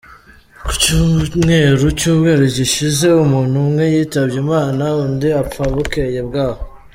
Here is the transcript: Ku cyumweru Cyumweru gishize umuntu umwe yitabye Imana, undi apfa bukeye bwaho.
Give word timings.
Ku 0.65 0.71
cyumweru 0.81 1.85
Cyumweru 1.99 2.43
gishize 2.55 3.05
umuntu 3.23 3.55
umwe 3.65 3.83
yitabye 3.93 4.37
Imana, 4.45 4.83
undi 5.03 5.27
apfa 5.41 5.63
bukeye 5.75 6.21
bwaho. 6.29 6.61